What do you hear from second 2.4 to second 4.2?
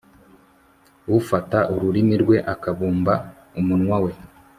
akabumba umunwa we